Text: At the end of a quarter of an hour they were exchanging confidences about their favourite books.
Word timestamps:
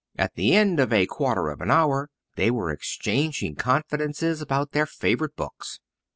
At 0.17 0.33
the 0.33 0.55
end 0.55 0.79
of 0.79 0.91
a 0.91 1.05
quarter 1.05 1.49
of 1.49 1.61
an 1.61 1.69
hour 1.69 2.09
they 2.35 2.49
were 2.49 2.71
exchanging 2.71 3.53
confidences 3.53 4.41
about 4.41 4.71
their 4.71 4.87
favourite 4.87 5.35
books. 5.35 5.79